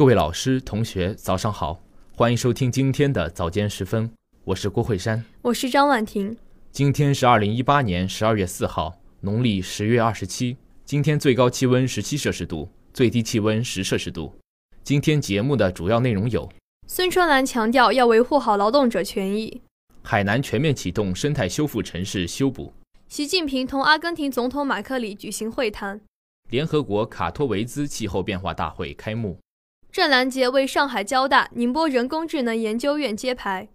[0.00, 1.78] 各位老师、同学，早上好，
[2.16, 4.10] 欢迎收听今天的早间时分，
[4.44, 6.34] 我是郭慧山，我是张婉婷。
[6.72, 10.56] 今天是二零一八年十二月四号，农历十月二十七。
[10.86, 14.34] 今天最高气温十七摄氏度，最低气温十摄氏度。
[14.82, 16.50] 今天节目的主要内容有：
[16.86, 19.60] 孙春兰强调要维护好劳动者权益；
[20.02, 22.72] 海南全面启动生态修复城市修补；
[23.08, 25.98] 习近平同阿根廷总统马克里举行会谈；
[26.48, 29.36] 联合国卡托维兹气候变化大会开幕；
[29.92, 33.66] 郑兰杰为上海交大宁波人工智能研究院揭牌；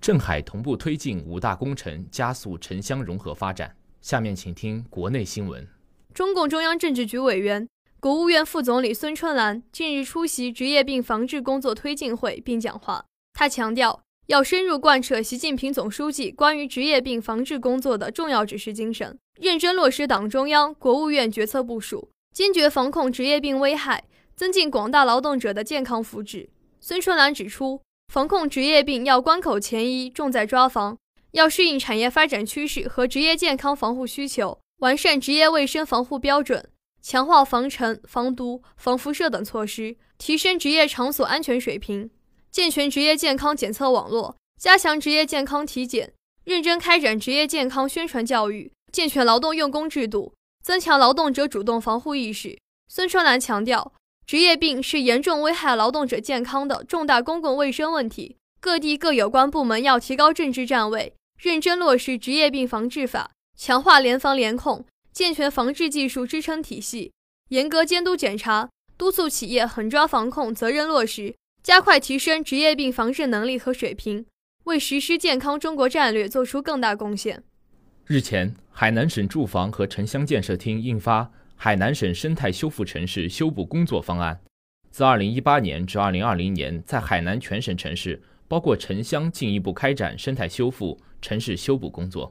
[0.00, 3.76] 郑海同步推进五大工程，加速城乡融合发展。
[4.00, 5.64] 下面请听国内新闻。
[6.12, 7.68] 中共中央政治局委员、
[8.00, 13.04] 国务院副总理孙春兰近日出席职业病防治工作推进会并讲话。
[13.32, 24.04] 他强调，要深入贯彻习近平总书记关于职业病防治工作的重要指示精神，认真落实党中央、国务院决策部署，坚决防控职业病危害，
[24.36, 26.48] 增进广大劳动者的健康福祉。
[26.80, 27.80] 孙春兰指出，
[28.12, 30.98] 防控职业病要关口前移，重在抓防，
[31.32, 34.58] 要适应产业发展趋势和职业健康防护需求。
[34.78, 36.68] 完善职业卫生防护标准，
[37.00, 42.10] 强化防尘、防毒、防辐射等措施，提升职业场所安全水平，
[42.50, 46.12] 健全职业健康检测网络，加强职业健康体检，
[46.44, 52.58] 认真开展职业健康宣传教育，健全劳动用工制度，增强劳动者主动防护意识。
[52.88, 53.92] 孙春兰强调，
[54.26, 63.30] 职业病是严重危害劳动者健康的重大公共卫生问题，各地各有关部门要提高政治站位，认真落实职业病防治法。
[63.56, 67.12] 强化联防联控，健全防治技术支撑体系，
[67.50, 74.26] 严格监督检查，督促企业狠抓防控责任落实，加快提升职业病防治能力和水平，
[74.64, 77.44] 为实施健康中国战略做出更大贡献。
[78.06, 81.22] 日前，海南省住房和城乡建设厅印发
[81.64, 84.38] 《海南省生态修复城市修补工作方案》，
[84.90, 92.30] 自2018年至2020年，在海南全省城市，包括城乡，进一步开展生态修复、城市修补工作。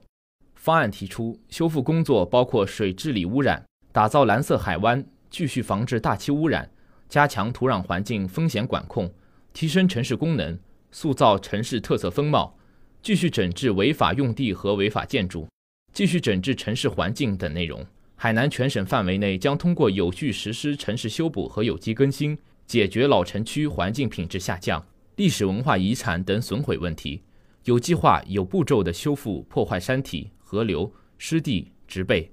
[0.53, 6.69] 方案提出，修复工作包括水治理污染，打造蓝色海湾，继续防治大气污染，
[7.09, 9.12] 加强土壤环境风险管控，
[9.52, 10.56] 提升城市功能，
[10.91, 12.56] 塑造城市特色风貌，
[13.02, 15.47] 继续整治违法用地和违法建筑，
[15.91, 17.84] 继续整治城市环境等内容。
[18.23, 24.81] 海南全省范围内将通过有序实施城市修补和有机更新，解决老城区环境品质下降、
[25.17, 27.22] 历史文化遗产等损毁问题，
[27.66, 30.31] 有计划、有步骤地修复破坏山体。
[30.39, 32.31] 河流、湿地、植被，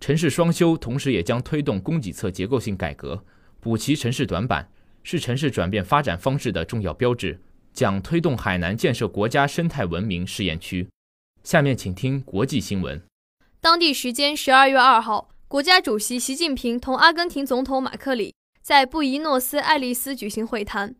[0.00, 3.24] 城市双修，同时也将推动供给侧结构性改革，
[3.60, 4.68] 补齐城市短板，
[5.04, 7.40] 是城市转变发展方式的重要标志，
[7.72, 10.88] 将推动海南建设国家生态文明试验区。
[11.44, 13.00] 下面请听国际新闻。
[13.60, 18.32] 当地时间十二月二号，国家主席习近平同阿根廷总统马克里
[18.62, 20.94] 在布宜诺斯艾利斯举行会谈，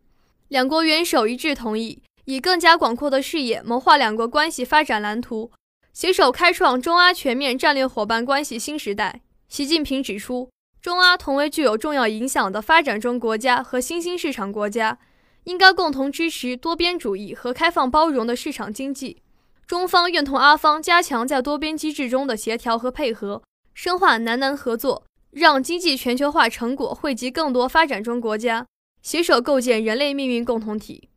[0.49, 5.49] 两国元首一致同意以更加广阔的视野谋划两国关系发展蓝图。
[5.93, 9.21] 携手开创中阿全面战略伙伴关系新时代。
[9.47, 10.49] 习近平指出，
[10.81, 14.99] 中阿同为具有重要影响的发展中国家和新兴市场国家，
[15.45, 19.21] 应该共同支持多边主义和开放包容的市场经济。
[19.69, 23.43] 中方愿同阿方加强在多边机制中的协调和配合，
[23.75, 28.65] 深化南南合作，让经济全球化成果惠及更多发展中国家，
[29.03, 31.09] 携手构建人类命运共同体。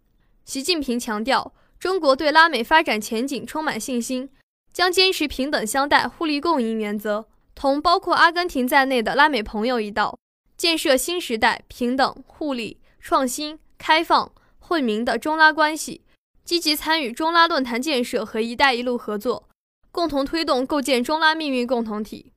[0.44, 4.28] 习近平强调，中国对拉美发展前景充满信心。
[4.70, 10.18] 将坚持平等相待、互利共赢原则，同包括阿根廷在内的拉美朋友一道，
[10.58, 16.02] 建设新时代平等、互利、创新、开放、惠民的中拉关系，
[16.44, 19.48] 积极参与中拉论坛建设和“一带一路”合作，
[19.92, 22.32] 共同推动构建中拉命运共同体。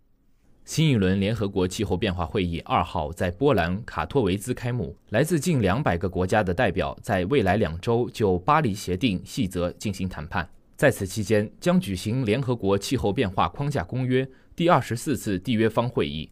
[0.64, 10.48] 新一轮联合国气候变化会议二号在波兰卡托维兹开幕，来自近两百个国家的代表在未来两周就巴黎协定细则进行谈判。
[10.76, 16.30] 在此期间，将举行联合国气候变化框架公约第二十四次缔约方会议、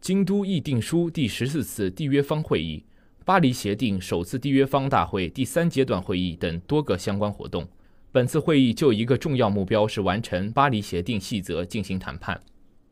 [0.00, 2.84] 京都议定书第十四次缔约方会议、
[3.30, 7.64] 巴黎协定首次缔约方大会第三阶段会议等多个相关活动。
[8.10, 12.40] 本次会议就一个重要目标是完成巴黎协定细则进行谈判。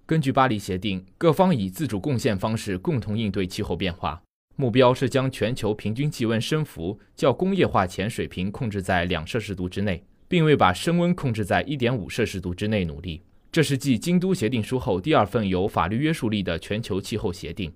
[0.07, 4.23] 根据巴黎协定，各方以自主贡献方式共同应对气候变化，
[4.55, 10.05] 目标是将全球平均气温升幅较工业化前水平控制在两摄氏度之内。
[10.29, 13.21] 并为把升温控制在一点五摄氏度之内努力。
[13.51, 17.73] 这是继京都协定书后第二份有法律约束力的全球气候协定，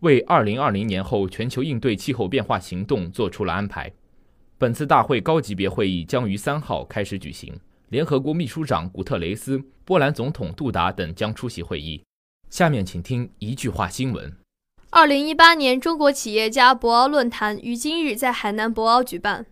[0.00, 3.92] 为2020年后全球应对气候变化行动做出了安排。
[4.56, 7.58] 本次大会高级别会议将于3号开始举行，
[7.88, 12.02] 联合国秘书长古特雷斯、波兰总统杜达等将出席会议。
[12.50, 14.36] 下面请听一句话新闻：
[14.90, 19.46] 二零一八年中国企业家博鳌论坛于今日在海南博鳌举办。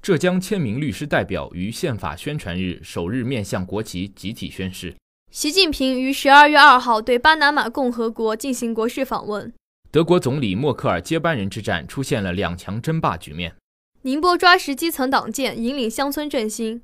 [0.00, 4.94] 浙江千名律师代表于宪法宣传日首日面向国旗集体宣誓。
[5.30, 9.52] 习近平于十二月二号对巴拿马共和国进行国事访问。
[9.92, 13.56] 德国总理默克尔接班人之战出现了两强争霸局面。
[14.02, 16.80] 宁波抓实基层党建，引领乡村振兴。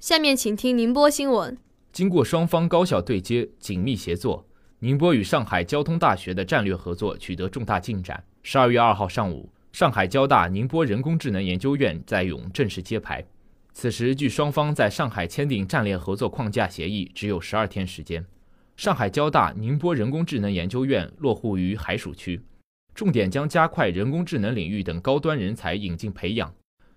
[0.00, 1.58] 下面请听宁波新闻。
[1.92, 4.46] 经过双方高效对接、紧密协作，
[4.78, 8.24] 宁波与上海交通大学的战略合作取得重大进展。
[8.42, 9.50] 十二月二号上午。
[9.70, 13.22] 上海交大宁波人工智能研究院在甬正式揭牌。
[13.74, 18.24] 此时，距双方在上海签订战略合作框架协议只有十二天时间。
[18.78, 22.40] 上海交大宁波人工智能研究院落户于海曙区，
[22.94, 26.54] 重点将加快人工智能领域等高端人才引进培养，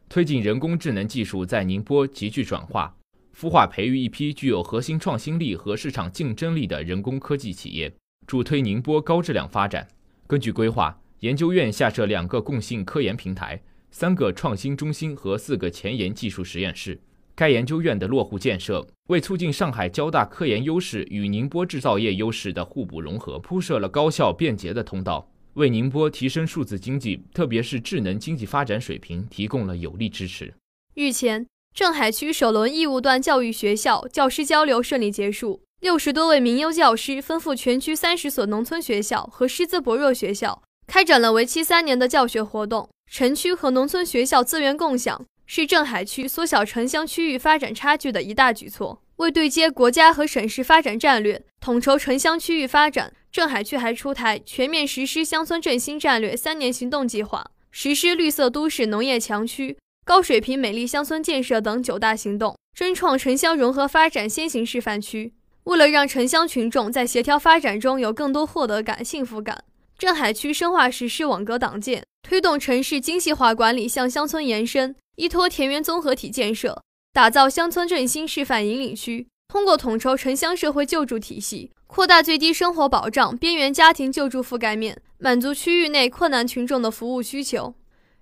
[0.08, 2.96] 推进人工智能技术在宁波急剧转化，
[3.36, 7.92] 孵化培育一批具有核心创新力和市场竞争力的人工科技企业，
[8.28, 9.88] 助推宁波高质量发展。
[10.28, 10.96] 根据规划。
[11.22, 13.62] 研究院下设两个共性科研平台、
[13.92, 17.00] 三个创新中心和四个前沿技术实验室。
[17.42, 30.54] 该研究院的落户建设，为促进上海交大科研优势与宁波制造业优势的互补融合，铺设了高效便捷的通道，为宁波提升数字经济，特别是智能经济发展水平提供了有力支持。
[30.94, 40.62] 日前，镇海区首轮义务段教育学校教师交流顺利结束，六十多位名优教师奔赴全区三十所农村学校和师资薄弱学校。
[40.86, 42.88] 开展了为期三年的教学活动。
[43.10, 49.02] 城区和农村学校资源共享是镇海区缩小城乡区域发展差距的一大举措。
[49.18, 65.34] 为对接国家和省市发展战略，统筹城乡区域发展，镇海区还出台全面实施乡村振兴战略三年行动计划，实施绿色都市、农业强区、高水平美丽乡村建设等九大行动，争创城乡融合发展先行示范区。
[65.66, 69.64] 为了让城乡群众在协调发展中有更多获得感、幸福感。
[70.00, 76.82] 镇海区深化实施网格党建，推动城市精细化管理向乡村延伸，依托田园综合体建设，
[77.14, 79.28] 打造乡村振兴示范引领区。
[79.48, 87.76] 通过统筹城乡社会救助体系，扩大最低生活保障边缘家庭救助覆盖面，满足区域内困难群众的服务需求。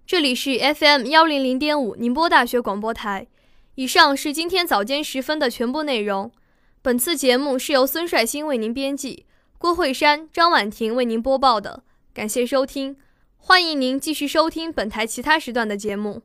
[0.08, 3.28] 这里是 FM 幺零零点五宁波大学广播台。
[3.76, 6.32] 以上是今天早间时分的全部内容。
[6.82, 9.26] 本次节目是由孙帅新为您编辑。
[9.60, 12.98] 郭慧山、张婉婷为您播报的，感谢收听，
[13.38, 16.24] 欢迎您继续收听本台其他时段的节目。